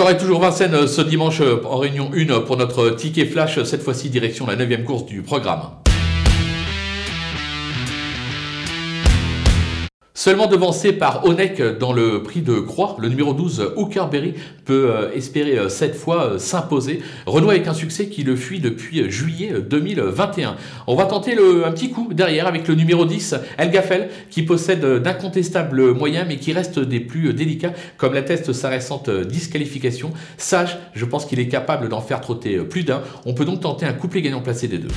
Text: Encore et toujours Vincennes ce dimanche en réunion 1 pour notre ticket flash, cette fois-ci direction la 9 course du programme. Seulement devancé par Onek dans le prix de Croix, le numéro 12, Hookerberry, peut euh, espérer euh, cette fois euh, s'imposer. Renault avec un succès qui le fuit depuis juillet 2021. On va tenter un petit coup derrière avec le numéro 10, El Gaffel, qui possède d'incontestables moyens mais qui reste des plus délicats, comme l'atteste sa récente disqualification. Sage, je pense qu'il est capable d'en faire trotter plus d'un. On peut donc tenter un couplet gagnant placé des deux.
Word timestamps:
Encore 0.00 0.12
et 0.12 0.16
toujours 0.16 0.40
Vincennes 0.40 0.86
ce 0.88 1.02
dimanche 1.02 1.42
en 1.62 1.76
réunion 1.76 2.10
1 2.16 2.40
pour 2.46 2.56
notre 2.56 2.88
ticket 2.88 3.26
flash, 3.26 3.62
cette 3.64 3.82
fois-ci 3.82 4.08
direction 4.08 4.46
la 4.46 4.56
9 4.56 4.82
course 4.82 5.04
du 5.04 5.20
programme. 5.20 5.60
Seulement 10.22 10.48
devancé 10.48 10.92
par 10.92 11.24
Onek 11.24 11.78
dans 11.78 11.94
le 11.94 12.22
prix 12.22 12.42
de 12.42 12.60
Croix, 12.60 12.94
le 13.00 13.08
numéro 13.08 13.32
12, 13.32 13.72
Hookerberry, 13.74 14.34
peut 14.66 14.90
euh, 14.90 15.10
espérer 15.14 15.58
euh, 15.58 15.70
cette 15.70 15.96
fois 15.96 16.24
euh, 16.24 16.38
s'imposer. 16.38 17.00
Renault 17.24 17.48
avec 17.48 17.66
un 17.68 17.72
succès 17.72 18.08
qui 18.08 18.22
le 18.22 18.36
fuit 18.36 18.60
depuis 18.60 19.10
juillet 19.10 19.54
2021. 19.62 20.56
On 20.86 20.94
va 20.94 21.06
tenter 21.06 21.38
un 21.64 21.72
petit 21.72 21.88
coup 21.88 22.12
derrière 22.12 22.46
avec 22.46 22.68
le 22.68 22.74
numéro 22.74 23.06
10, 23.06 23.34
El 23.56 23.70
Gaffel, 23.70 24.10
qui 24.28 24.42
possède 24.42 24.84
d'incontestables 24.84 25.94
moyens 25.94 26.26
mais 26.28 26.36
qui 26.36 26.52
reste 26.52 26.78
des 26.80 27.00
plus 27.00 27.32
délicats, 27.32 27.72
comme 27.96 28.12
l'atteste 28.12 28.52
sa 28.52 28.68
récente 28.68 29.08
disqualification. 29.08 30.12
Sage, 30.36 30.76
je 30.92 31.06
pense 31.06 31.24
qu'il 31.24 31.40
est 31.40 31.48
capable 31.48 31.88
d'en 31.88 32.02
faire 32.02 32.20
trotter 32.20 32.58
plus 32.58 32.84
d'un. 32.84 33.00
On 33.24 33.32
peut 33.32 33.46
donc 33.46 33.60
tenter 33.60 33.86
un 33.86 33.94
couplet 33.94 34.20
gagnant 34.20 34.42
placé 34.42 34.68
des 34.68 34.76
deux. 34.76 34.88